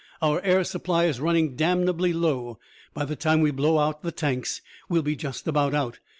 [0.19, 2.57] Our air supply is running damnably low.
[2.95, 5.99] By the time we blow out the tanks we'll be just about out.